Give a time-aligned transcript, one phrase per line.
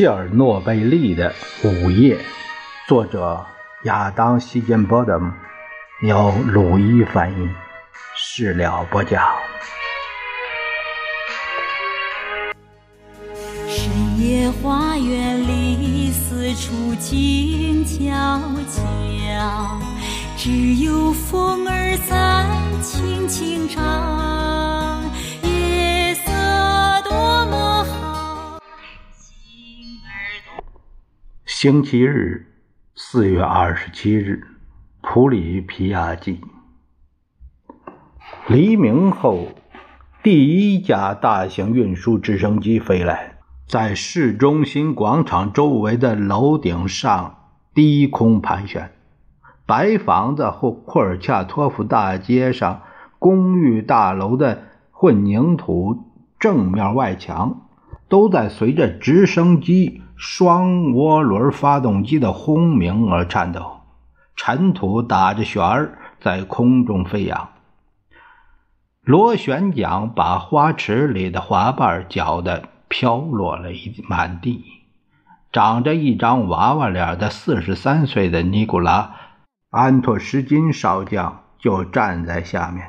[0.00, 1.30] 切尔诺贝利的
[1.62, 2.16] 午夜，
[2.88, 3.44] 作者
[3.82, 5.20] 亚当·希金波德，
[6.00, 7.46] 由鲁伊翻译，
[8.16, 9.22] 事了不讲。
[13.68, 18.40] 深夜花园里，四处静悄
[18.70, 19.78] 悄，
[20.38, 22.46] 只有风儿在
[22.80, 24.79] 轻轻唱。
[31.62, 32.46] 星期日，
[32.94, 34.46] 四月二十七日，
[35.02, 36.40] 普里皮亚季。
[38.48, 39.48] 黎明后，
[40.22, 43.34] 第一架大型运输直升机飞来，
[43.68, 48.92] 在市中心广场周围的楼顶上低空盘旋。
[49.66, 52.84] 白房子和库尔恰托夫大街上
[53.18, 56.06] 公寓大楼的混凝土
[56.38, 57.68] 正面外墙，
[58.08, 63.80] 都在随着直升机双涡轮发动机的轰鸣而颤抖，
[64.36, 67.48] 尘土打着旋儿在空中飞扬。
[69.00, 74.62] 螺旋桨把花池里的花瓣搅得飘落了一满地。
[75.52, 79.00] 长着一张娃娃脸的四十三岁的尼古拉·
[79.70, 82.86] 安托什金少将就站在下面。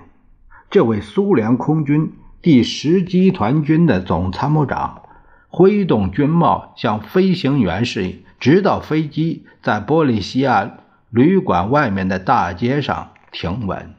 [0.70, 5.04] 这位苏联空军第十集团军的总参谋长
[5.52, 10.78] 挥动军帽向飞行员示意，直到飞机在波利西亚
[11.10, 13.94] 旅馆外面的大街上停稳。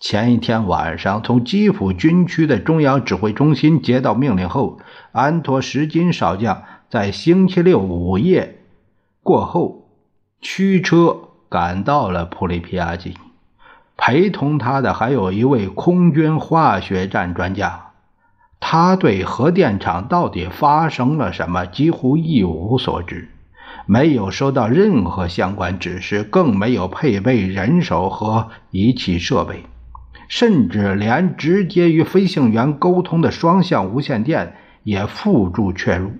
[0.00, 4.78] 前一天晚上，从基辅军区的中央指挥中心接到命令后，
[5.12, 8.58] 安托什金少将在星期六午夜
[9.22, 9.88] 过后
[10.40, 13.14] 驱车赶到了普里皮亚季。
[13.96, 17.85] 陪同他的还有一位空军化学战专家，
[18.60, 23.28] 他对核电厂到底发生了什么几乎一无所知，
[23.86, 29.64] 没有收到任何相关指示，更没有配备人手和仪器设备。
[30.28, 36.14] 甚至连直接与飞行员沟通的双向无线电也付诸阙如。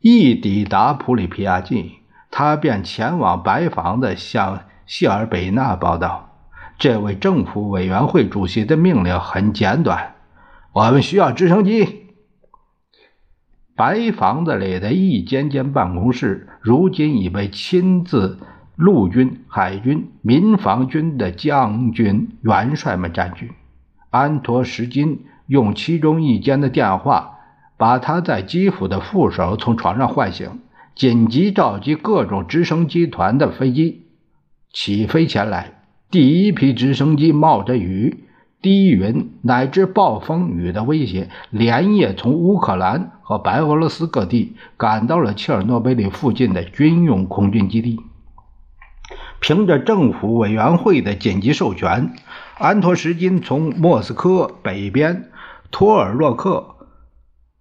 [0.00, 1.96] 一抵达普里皮亚季，
[2.30, 6.30] 他便前往白房子向谢尔贝纳报道。
[6.78, 10.14] 这位政府委员会主席的命令很简短
[10.76, 12.04] ：“我们需要直升机。”
[13.74, 18.38] 白房子里的一间间办公室，如今已被亲自。
[18.76, 23.52] 陆军、海军、民防军的将军元帅们占据。
[24.10, 27.38] 安托什金用其中一间的电话
[27.78, 30.60] 把他在基辅的副手从床上唤醒，
[30.94, 34.08] 紧急召集各种直升机团的飞机
[34.70, 35.80] 起飞前来。
[36.10, 38.24] 第一批直升机冒着雨、
[38.62, 48.00] 低云乃至暴风雨的威胁，连夜从乌克兰和白俄罗斯各地赶到了切尔诺贝利附近的军用空军基地。
[49.38, 52.14] 凭着政府委员会的紧急授权，
[52.58, 55.30] 安托什金从莫斯科北边
[55.70, 56.74] 托尔洛克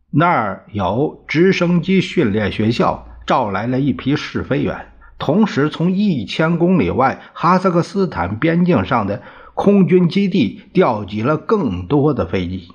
[0.09, 4.87] 那儿有直升机训练学校召来了一批试飞员，
[5.19, 9.21] 同时从一千公里外哈萨克斯坦边境上的
[9.55, 12.67] 空军基地调集了更多的飞机。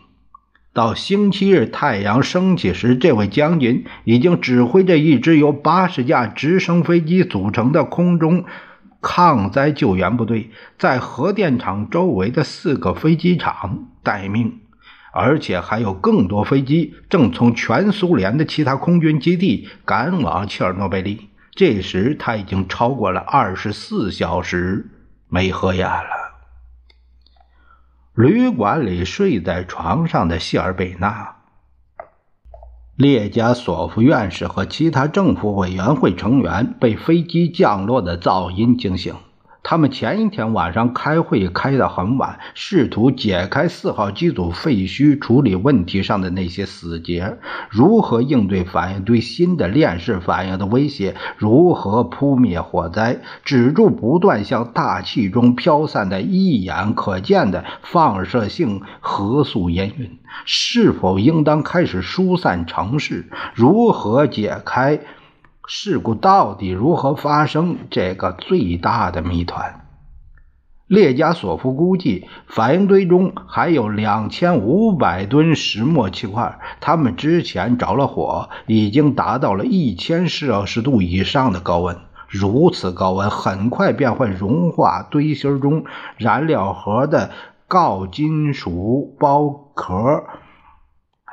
[0.72, 8.44] 到星期日太阳升起时，这位将军已经指挥着一支由八十架直升飞机组成的空中。
[9.02, 14.60] 抗灾救援部队在核电厂周围的四个飞机场待命，
[15.12, 21.28] 而且还有更多飞机正从全苏联的其他空军基地赶往切尔诺贝利。
[21.54, 24.90] 这时他已经超过了二十四小时
[25.28, 26.29] 没合眼了。
[28.20, 31.36] 旅馆里睡在床上的谢尔贝纳。
[32.94, 39.14] 列加索夫院士和其他政府委员会成员被飞机降落的噪音惊醒。
[39.62, 51.14] 他们前一天晚上开会开得很晚，试图解开四号机组废墟处理问题上的那些死结：如何应对反应堆新的链式反应的威胁？
[51.36, 53.20] 如何扑灭火灾？
[53.44, 60.18] 止住不断向大气中飘散的一眼可见的放射性核素烟云？
[60.46, 63.28] 是否应当开始疏散城市？
[63.54, 65.00] 如何解开？
[65.72, 67.76] 事故到底如何发生？
[67.90, 69.86] 这个最大的谜团。
[70.88, 81.96] 列加索夫估计，反应堆中还有两千五百吨石墨气块，它们之前着了火，已经达到了一千摄氏度以上的高温。
[82.26, 85.84] 如此高温很快便会融化堆芯中
[86.16, 87.30] 燃料盒的
[87.68, 90.24] 锆金属包壳。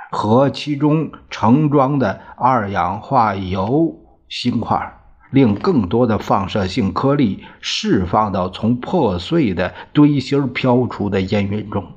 [0.10, 3.96] 和其中盛装的二氧化铀
[4.29, 5.00] 芯块，
[5.31, 11.94] 令更多的放射性颗粒释放到从破碎的堆芯飘出的烟云中。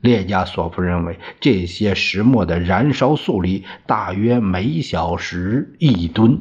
[0.00, 6.40] 列加索夫认为，这些石墨的燃烧速率大约每小时一吨。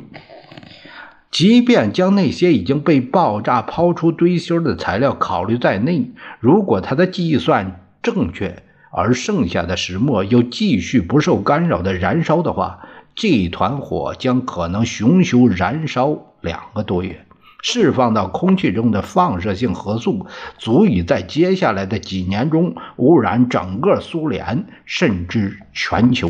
[1.32, 12.80] 即便将那些已经被爆炸抛出堆芯的材料考虑在内，如果他的计算正确，而剩下的石墨又继续不受干扰的燃烧的话，
[13.16, 17.26] 这团火将可能熊熊燃烧两个多月。
[17.66, 20.28] 释放到空气中的放射性核素，
[20.58, 26.30] 足以在接下来的几年中污染整个苏联，甚至全球。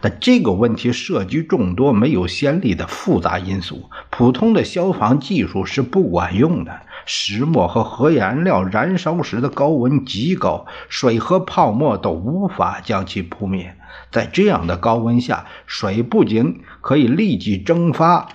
[0.00, 6.82] 但这个问题涉及众多没有先例的复杂因素，普通的消防技术是不管用的。
[7.06, 13.76] 石墨和核燃料燃烧时的高温极高，水和泡沫都无法将其扑灭。
[14.10, 18.28] 在这样的高温下，水不仅可以立即蒸发。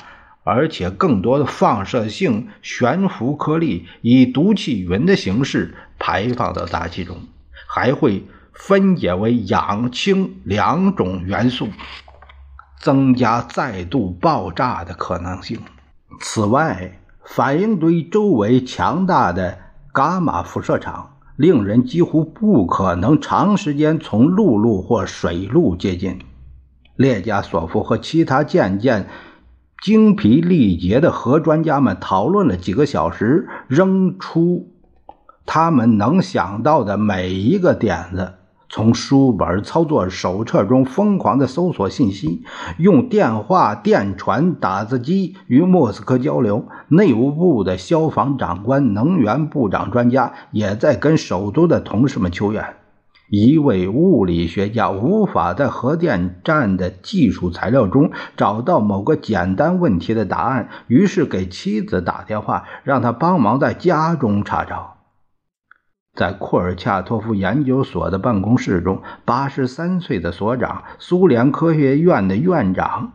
[0.44, 7.18] 而且，更多的放射性悬浮颗粒以毒气云的形式排放到大气中，
[7.68, 8.24] 还会
[8.54, 11.68] 分解为氧氢两种元素，
[12.80, 15.60] 增加再度爆炸的可能性。
[16.22, 19.60] 此外，反应堆周围强大的
[19.94, 26.20] 伽马辐射场，令人几乎不可能长时间从陆路或水路接近。
[26.96, 29.08] 列加索夫和其他渐渐。
[29.84, 34.74] 精疲力竭的核专家们讨论了几个小时，扔出
[35.46, 38.34] 他们能想到的每一个点子。
[38.70, 42.44] 从书本操作手册中疯狂地搜索信息，
[42.78, 46.66] 用电话、电传、打字机与莫斯科交流。
[46.90, 52.76] 内务部的消防长官、能源部长专家也在跟首都的同事们求援。
[53.30, 64.97] 一位物理学家无法在核电站的技术材料中找到某个简单问题的答案，于是给妻子打电话，让他帮忙在家中查找。
[66.18, 73.14] 在库尔恰托夫研究所的办公室中，八十三岁的所长、苏联科学院的院长、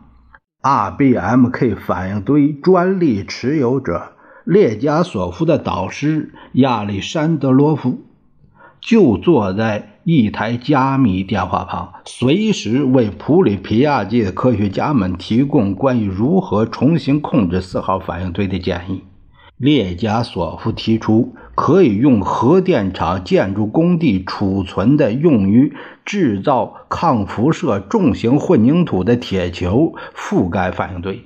[0.61, 4.13] RBMK 反应堆专利持有者
[4.45, 8.01] 列加索夫的导师亚历山德罗夫
[8.79, 9.89] 就坐在。
[10.05, 19.01] 一台加密电话旁，随时为普里皮亚季的科学家们提供关于如何重新控制四号反应堆的建议。
[19.63, 25.73] 列加索夫提出，可以用核电厂建筑工地储存的用于
[26.03, 31.23] 制造抗辐射重型混凝土的铁球覆盖反应堆。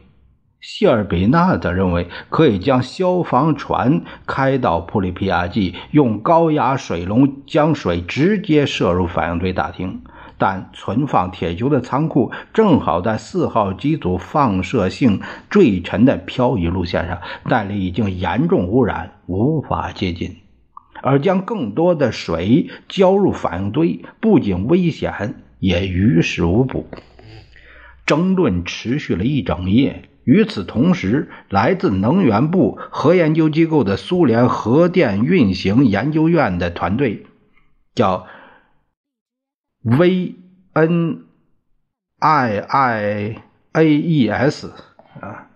[0.61, 10.01] 谢尔比纳则认为，可以将消防船开到普里皮亚季，用高压水龙将水直接射入反应堆大厅。
[10.37, 20.37] 但存放铁球的仓库正好在四号机组放射性坠沉的漂移路线上，那里已经严重污染，无法接近。
[21.01, 26.87] 而将更多的水浇入反应堆，不仅危险，也于事无补。
[28.05, 30.03] 争论持续了一整夜。
[30.23, 37.25] 与此同时，来自能源部核研究机构的苏联核电运行研究院的团队，
[37.95, 38.27] 叫
[39.83, 40.35] V
[40.73, 41.25] N
[42.19, 43.41] I I
[43.73, 44.71] A E S
[45.21, 45.47] 啊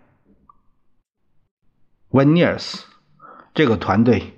[2.09, 2.85] v e n i r s
[3.53, 4.33] 这个团队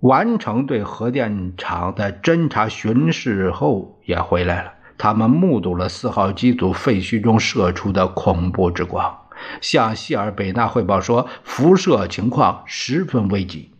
[0.00, 4.74] 完成对核电厂的侦查巡视后，也回来了。
[4.96, 9.28] 他们目睹了四号机组废墟中射出的恐怖之光，
[9.60, 13.70] 向希尔贝纳汇报说，辐射情况十分危急。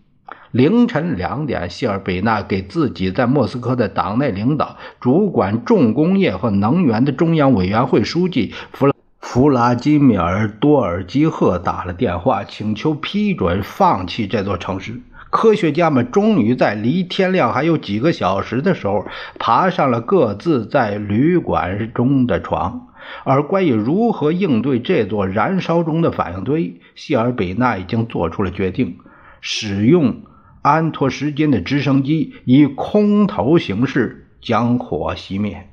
[0.52, 15.00] 凌晨两点，希尔贝纳给自己在莫斯科的党内领导、主管重工业和能源的中央委员会书记弗拉弗拉基米尔多尔基赫打了电话，请求批准放弃这座城市。
[15.30, 19.04] 科学家们终于在离天亮还有几个小时的时候，
[19.38, 22.86] 爬上了各自在旅馆中的床。
[23.24, 28.96] 而关于如何应对这座燃烧中的反应堆，希尔比纳已经做出了决定：
[29.42, 30.22] 使用
[30.62, 35.68] 安托什金的直升机以空投形式将火熄灭。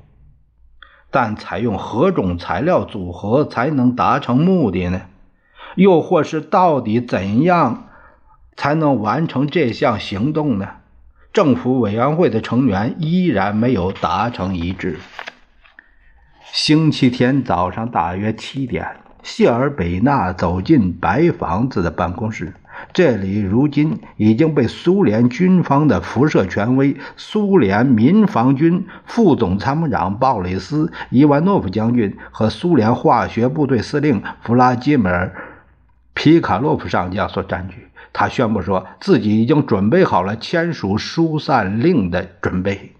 [1.10, 5.02] 但采用何种材料组合才能达成目的呢？
[5.76, 7.88] 又或是到底怎样？
[8.56, 10.68] 才能完成这项行动呢？
[11.32, 14.98] 政府委员会的成员依然没有达成一致。
[16.52, 22.54] 星期天早上大约七点，谢尔比纳走进白房子的办公室。
[22.92, 35.26] 这里如今已经被苏联军方的辐射权威——苏联民防军副总参谋长鲍里斯·伊万诺夫将军和苏联化学部队司令弗拉基米尔·
[36.14, 37.88] 皮卡洛夫上将所占据。
[38.12, 42.94] 他宣布说自己已经准备好了签署疏散令的准备。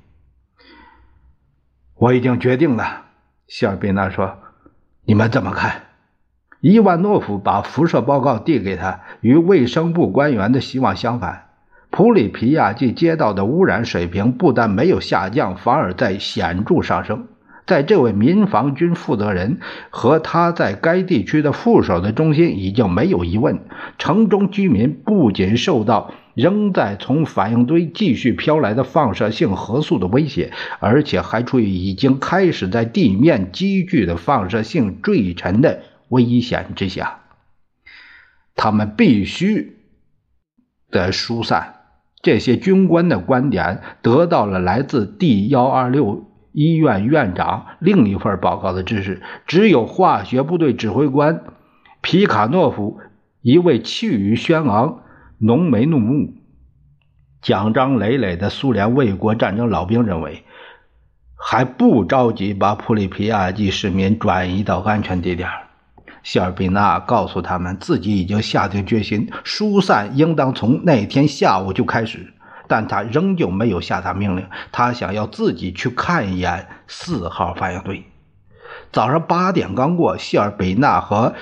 [1.94, 3.06] 我已经决定了，
[3.46, 4.38] 谢尔贝纳说
[5.06, 5.84] ：“你们怎么看？”
[6.68, 11.44] 伊万诺夫把辐射报告递给他，与卫生部官员的希望相反。
[11.90, 17.28] 普里皮亚季街道的污染水平不但没有下降，反而在显著上升。
[17.66, 23.60] 在这位民防军负责人和他在该地区的副手的中心，已经没有疑问：
[23.96, 35.82] 城中居民不仅受到仍在从反应堆继续飘来的放射性核素的威胁，而且还处于已经开始在地面积聚的放射性坠尘的。
[36.08, 37.20] 危险之下，
[38.54, 39.78] 他们必须
[40.90, 41.74] 的疏散。
[42.22, 49.22] 这些军官的观点得到了来自第幺二六医院院长另一份报告的支持。
[49.46, 51.44] 只有化学部队指挥官
[52.00, 52.98] 皮卡诺夫，
[53.42, 55.02] 一位气宇轩昂、
[55.38, 56.34] 浓眉怒目、
[57.42, 60.42] 奖章累累的苏联卫国战争老兵认为，
[61.36, 65.48] 还不着急把普里皮亚季市民转移到安全地点。
[66.26, 72.34] 谢尔比纳告诉他们，自己已经下定决心，疏散应当从那天下午就开始，
[72.66, 74.44] 但他仍旧没有下达命令。
[74.72, 78.02] 他想要自己去看一眼四号反应堆。
[78.92, 81.32] 早上八点刚过，谢尔贝纳和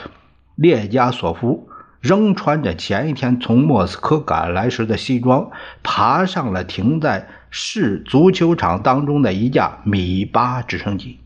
[0.54, 1.66] 列加索夫
[2.02, 5.50] 仍穿着前一天从莫斯科赶来时的西装，
[5.82, 11.20] 爬上了停在市足球场当中的一架米八直升机。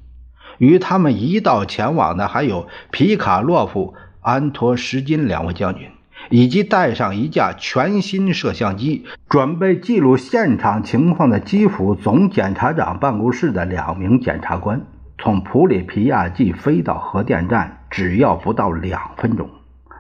[0.59, 5.89] 与他们一道前往的还有皮卡洛夫、安托什金两位将军，
[6.31, 14.83] 以及带上一架全新摄像机，准备记录现场情况的基辅总检察长办公室的两名检察官。
[15.21, 19.51] 从普里皮亚季飞到核电站只要不到两分钟。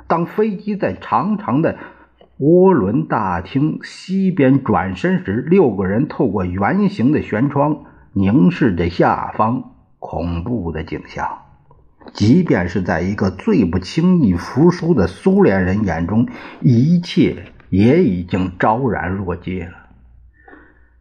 [0.06, 1.76] 当飞机在长长的
[2.38, 9.72] 涡轮大厅西边转身时，六个人透过圆形的舷窗凝视着下方。
[9.98, 11.42] 恐怖的景象，
[12.12, 16.28] 即便是在一个最不轻易服输的苏联人眼中，
[16.60, 19.72] 一切也已经昭然若揭了。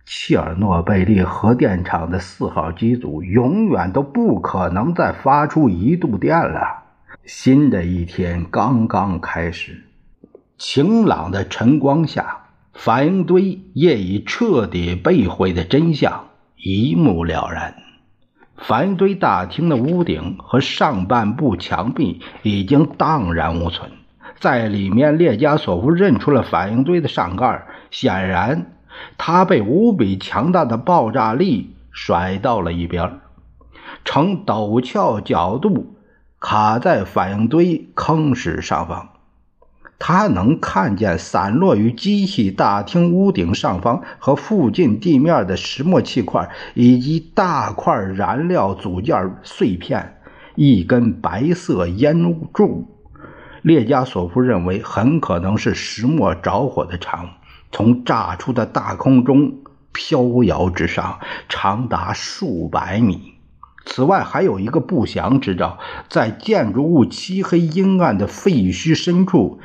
[0.05, 6.85] 切尔诺贝利核电厂的四号机组永远都不可能再发出一度电了。
[7.25, 9.83] 新的一天刚刚开始，
[10.57, 17.75] 晴朗的晨光下，反应堆业已彻底被毁的真相一目了然。
[18.57, 23.91] 反应堆大厅的屋顶和上半部墙壁已经荡然无存，
[24.39, 28.71] 在里面，列加索夫认出了反应堆的上盖，显然，
[29.17, 33.19] 他被无比强大的爆炸力甩到了一边，
[34.03, 35.95] 呈陡峭角度
[36.39, 39.09] 卡在反应堆坑室上方。
[39.99, 50.13] 他能看见散落于机器大厅屋顶上方和附近地面的石墨气块，以及大块燃料组件碎片。
[50.55, 52.87] 一根白色烟柱，
[53.61, 57.27] 列加索夫认为很可能是石墨着火的产物，
[57.71, 59.53] 从炸出的大空中
[59.91, 63.33] 飘摇直上，长达数百米。
[63.85, 65.77] 此外，还有一个不祥之兆，
[66.09, 69.59] 在建筑物漆黑阴暗的废墟深处。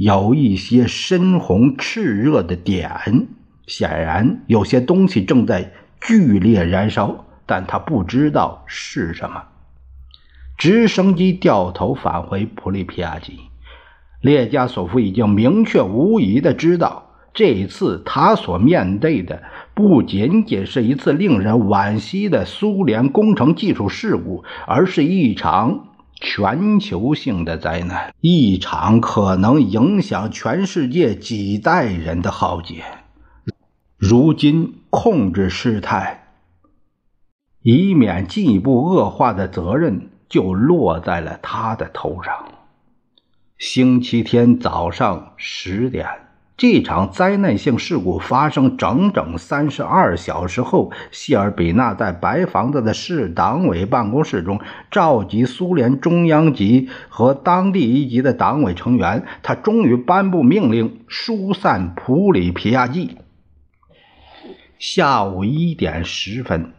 [0.00, 3.28] 有一些深红炽热的点，
[3.66, 9.42] 显然有些东西正在剧烈燃烧，但他不知道是什么。
[10.56, 13.40] 直升机掉头返回普里皮亚季，
[14.22, 19.42] 列加索夫已经明确无疑的知道，这一次他所面对的
[19.74, 25.88] 不仅仅是一次令人惋惜的苏联工程技术事故，而是一场。
[26.20, 32.84] 全球性的灾难，一场可能影响全世界几代人的浩劫。
[33.96, 36.28] 如今，控制事态，
[37.62, 42.32] 以免进一步恶化的责任就落在了他的头上。
[43.58, 46.06] 星期天早上十点。
[46.60, 63.16] 这场灾难性事故发生整整三十二小时后，谢尔比纳在白房子的市党委办公室中召集苏联中央级和当地一级的党委成员，他终于颁布命令疏散普里皮亚季。
[64.78, 66.74] 下午一点十分，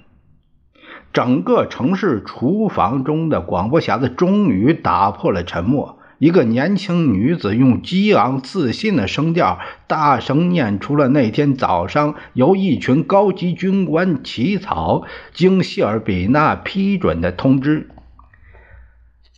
[1.12, 5.98] 整个城市厨房中的广播匣子终于打破了沉默。
[6.22, 17.90] 一个年轻女子用激昂自信的声调，大声念出了那天早上由一群高级军官起草、经谢尔比纳批准的通知：“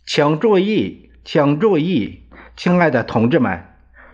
[0.04, 2.24] 请注意，请注意，
[2.54, 3.64] 亲爱的同志们，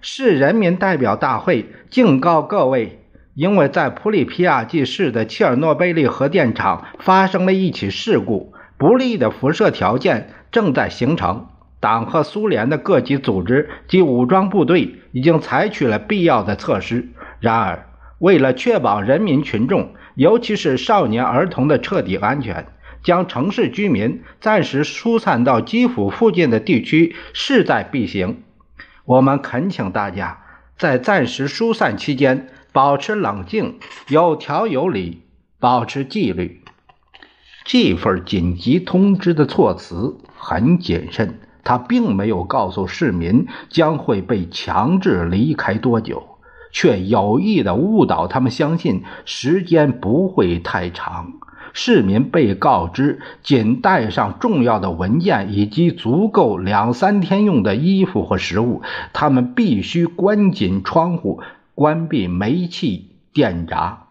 [0.01, 3.01] 市人民代表大会警告各位，
[3.35, 11.49] 因为在普里皮亚季市的切尔诺贝利核电厂发生了一起事故，不利的辐射条件正在形成。”
[11.81, 17.09] 党和苏联的各级组织及武装部队已经采取了必要的措施。
[17.41, 17.87] 然而，
[18.19, 22.67] 为了确保人民群众，尤其是少年儿童的彻底安全，
[23.03, 28.43] 将城市居民暂时疏散到基辅附近的地区势在必行。
[29.07, 30.39] 我们恳请大家
[30.77, 35.23] 在暂时疏散期间保持冷静，有条有理，
[35.59, 36.63] 保持纪律。
[37.65, 41.41] 这份紧急通知的措辞很谨慎。
[41.65, 46.23] 他并没有告诉市民将会被强制离开多久，
[46.73, 51.33] 却有意的误导他们相信时间不会太长。
[51.73, 61.41] 市民被告知仅带上重要的文件以及足够两三天用的衣服和食物，他们必须关紧窗户，
[61.77, 64.07] 关闭煤气电闸。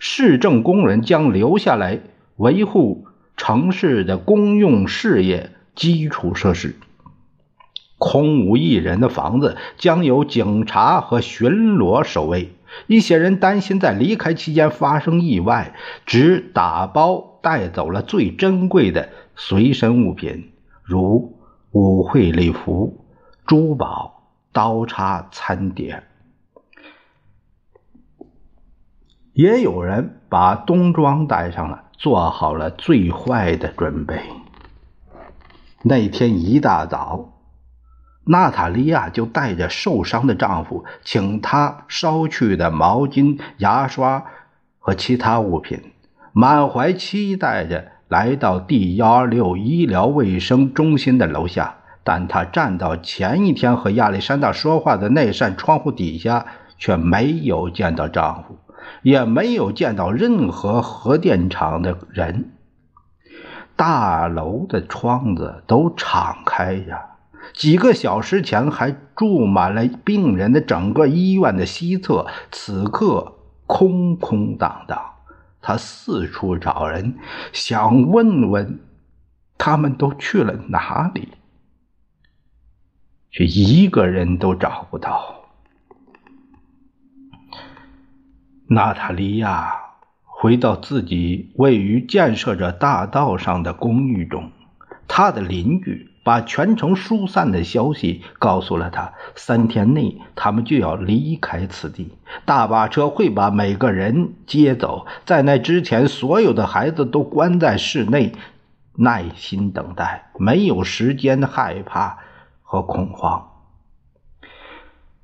[0.00, 2.00] 市政工人将留下来
[2.36, 5.52] 维护城市的公用事业。
[5.78, 6.74] 基础设施，
[7.98, 12.52] 空无一人的房子将由警察和巡逻守卫。
[12.88, 20.50] 一些人担心在离开期间发生意外，只打包带走了最珍贵的随身物品，
[20.82, 21.38] 如
[21.70, 23.04] 舞会礼服、
[23.46, 26.02] 珠宝、刀叉、餐碟。
[29.32, 34.20] 也有人把冬装带上了，做好了最坏的准备。
[35.82, 37.34] 那天一大早，
[38.24, 44.24] 娜塔莉亚就带着受伤的丈夫，请他捎去的毛巾、牙刷
[44.78, 45.80] 和其他物品，
[46.32, 51.76] 满怀期待着来到第幺二六医疗卫生中心的楼下。
[52.02, 56.46] 但他站到前一天和亚历山大说话的那扇窗户底下，
[56.78, 58.56] 却没有见到丈夫，
[59.02, 62.52] 也没有见到任何核电厂的人。
[63.78, 67.10] 大楼的窗子都敞开着，
[67.54, 73.34] 几个小时前还住满了病人的整个医院的西侧，此刻
[73.66, 75.00] 空空荡荡。
[75.62, 77.14] 他四处找人，
[77.52, 78.80] 想问问
[79.56, 81.28] 他们都去了哪里，
[83.30, 85.36] 却一个人都找不到。
[88.66, 89.87] 娜塔莉亚。
[90.40, 94.52] 回到自己位于建设着大道上的公寓中，
[95.08, 99.12] 他的邻居把全城疏散的消息告诉了他。
[99.34, 102.12] 三天内，他们就要离开此地，
[102.44, 105.08] 大巴车会把每个人接走。
[105.24, 108.32] 在那之前，所有的孩子都关在室内，
[108.94, 112.16] 耐心等待，没有时间害怕
[112.62, 113.44] 和恐慌。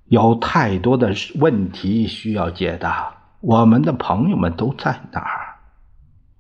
[0.06, 3.13] 有太多的问题需要解答。
[3.46, 5.56] 我们的朋友们都在哪儿？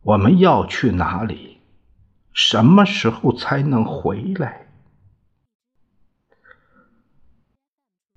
[0.00, 1.58] 我们要去哪里？
[2.32, 4.68] 什么时候才能回来？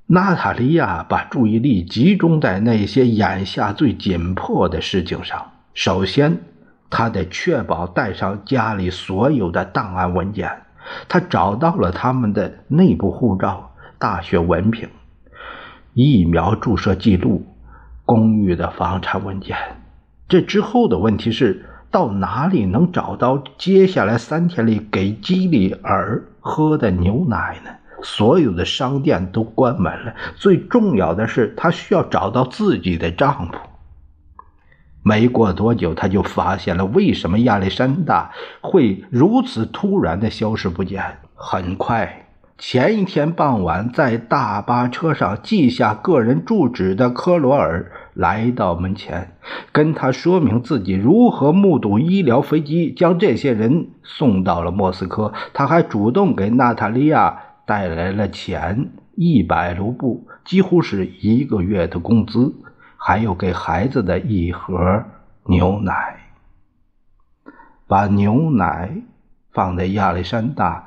[0.06, 5.52] 娜塔莉亚把注意力集中在那些眼下最紧迫的事情上。
[5.74, 6.40] 首先，
[6.90, 10.62] 她得确保带上家里所有的档案文件。
[11.10, 14.90] 她找到了他们的内部护照、大学文凭、
[15.94, 17.46] 疫苗注射记录。
[18.08, 19.58] 公寓的房产文件。
[20.30, 27.70] 这之后的问题是，到哪里能找到接下来三天里给基里尔喝的牛奶呢？
[28.02, 30.16] 所有的商店都关门了。
[30.36, 33.54] 最重要的是，他需要找到自己的丈夫。
[35.04, 41.04] 没过多久，他就发现了为什么亚历山大会如此突然的消失不见。
[41.34, 42.27] 很快。
[42.58, 49.38] 前一天傍晚，在大巴车上记下个人住址的科罗尔来到门前，
[49.72, 55.32] 跟他说明自己如何目睹医疗飞机将这些人送到了莫斯科。
[55.54, 62.56] 他还主动给娜塔莉亚带来了钱一百卢布，几乎是一个月的工资，
[62.98, 65.04] 还有给孩子的一盒
[65.46, 65.94] 牛奶。
[67.86, 69.04] 把牛奶
[69.54, 70.87] 放在亚历山大。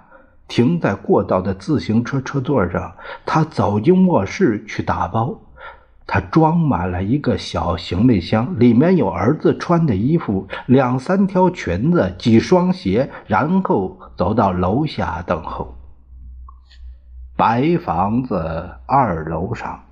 [0.50, 2.92] 停在过道的自行车车座上，
[3.24, 5.40] 他走进卧室去打包。
[6.06, 15.76] 他装满了一个小行李箱，里面有儿子穿的衣服、两三条裙子、几双鞋，然后走到楼下等候。
[17.36, 19.84] 白房子二楼上。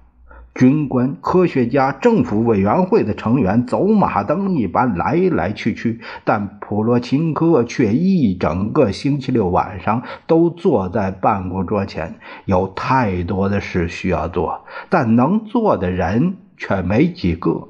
[0.59, 12.17] 军官、科学家、政府委员会的成员走马灯一般来来去去，但普罗琴科却一整个星期六晚上都坐在办公桌前。
[12.45, 17.69] 有太多的事需要做，但能做的人却没几个。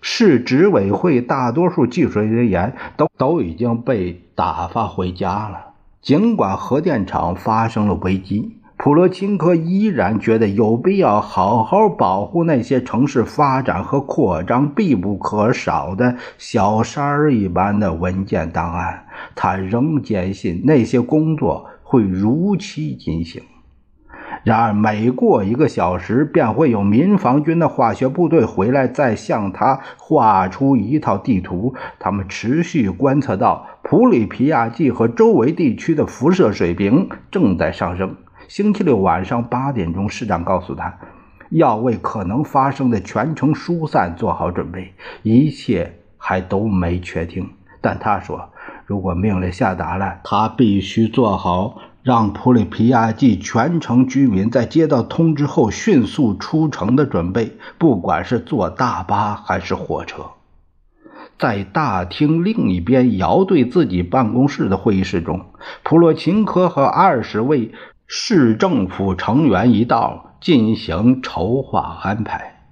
[0.00, 5.74] 市执委会大多数技术人员都都已经被打发回家了。
[6.00, 8.56] 尽管核电厂发生了危机。
[8.82, 19.04] 普罗钦科依然觉得有必要好好保护那些城市发展和扩张必不可少的小山儿一般的文件档案。
[19.34, 23.42] 他仍坚信那些工作会如期进行。
[24.44, 31.74] 然而，每过一个小时，便会有民防军的化学部队回来，再向他画出一套地图。
[31.98, 38.16] 他们持续观测到普里皮亚季和周围地区的辐射水平正在上升。
[38.50, 40.98] 星期六晚上八点钟，市长告诉他，
[41.50, 44.92] 要为可能发生的全城疏散做好准备。
[45.22, 47.48] 一切还都没确定，
[47.80, 48.50] 但他说，
[48.86, 60.24] 如果命令下达了，他必须做好让普里皮亚季全城居民在接到通知后迅速出城的准备，不管是坐大巴还是火车。
[61.38, 65.46] 在大厅另一边遥对自己办公室的会议室中，
[65.84, 67.70] 普洛琴科和二十位。
[68.12, 72.64] 市政府成员一道进行筹划安排。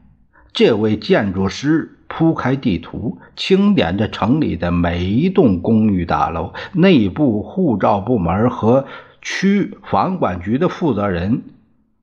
[0.53, 6.55] 这位建筑师铺开地图，清点着城里的每一栋公寓大楼。
[6.73, 8.87] 内部护照部门和
[9.23, 11.45] 区房管局的负责人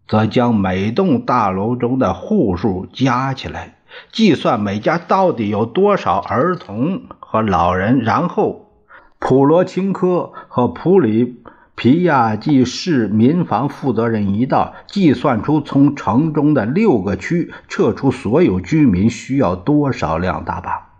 [0.07, 3.75] 则将每栋大楼中的户数加起来，
[4.13, 7.99] 计算每家到底有多少儿童和老人。
[7.99, 8.71] 然后，
[9.19, 11.41] 普罗钦科和普里。
[11.77, 20.93] 皮亚季市民防负责人一道计算出从城中的六个区撤出所有居民需要多少辆大巴。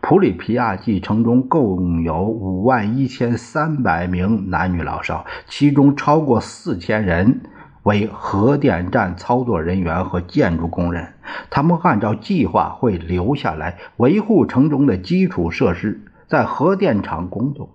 [0.00, 7.42] 普里皮亚季城中共有五万一千三百名男女老少，其中超过四千人
[7.84, 11.14] 为核电站操作人员和建筑工人，
[11.50, 17.70] 他们按照计划会留下来维护城中的基础设施，在核电厂工作。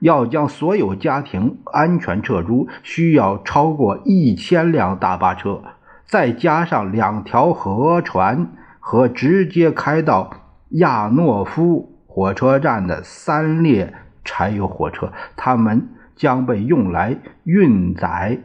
[0.00, 5.62] 要将所有家庭安全撤出，需要超过一千辆大巴车，
[6.04, 10.30] 再加上两条河船和直接开到
[10.70, 18.40] 亚诺夫火车站的三列柴油火车，他们将被用来运载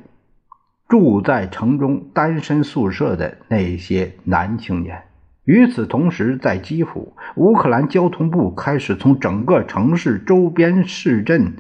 [0.88, 5.04] 住在城中单身宿舍的那些男青年。
[5.46, 11.54] 与此同时，在基辅，乌克兰交通部开始从整个城市周边市镇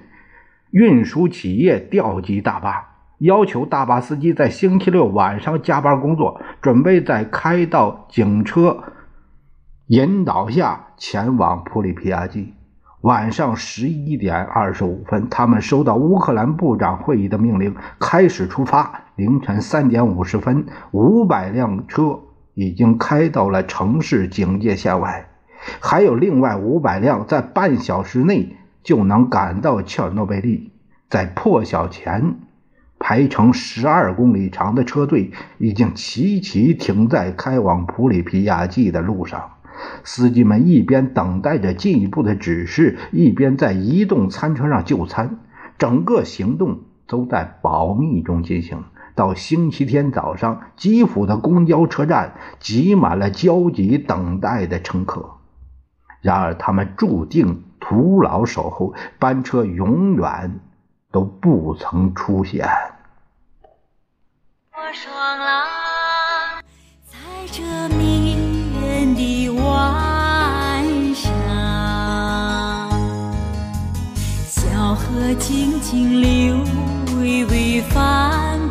[0.71, 8.83] 运输企业调集大巴，要求大巴司机在星期六晚上加班工作，准备在开到警车
[9.87, 12.55] 引导下前往普里皮亚季。
[13.01, 19.01] 晚上十一点二十五分，他们收到乌克兰部长会议的命令，开始出发。
[19.15, 22.19] 凌晨三点五十分，五百辆车。
[22.55, 25.29] 已经开到了城市警戒线外，
[25.79, 30.71] 还有另外五百辆在半小时内就能赶到切尔诺贝利。
[31.07, 32.35] 在破晓前，
[32.97, 39.51] 排成十二公里长的车队已经齐齐停在开往普里皮亚季的路上。
[40.03, 45.37] 司机们一边等待着进一步的指示，一边在移动餐车上就餐。
[45.77, 48.83] 整个行动都在保密中进行。
[49.15, 55.37] 到星期天早上，基辅的公交车站挤满了焦急等待的乘客。
[56.21, 60.59] 然而，他们注定徒劳守候，班车永远
[61.11, 62.67] 都不曾出现。
[64.93, 65.65] 双郎
[67.05, 67.17] 在
[67.51, 67.61] 这
[67.95, 68.35] 迷
[68.81, 71.31] 人的晚上，
[74.45, 76.57] 小河静静流，
[77.17, 78.64] 微微泛。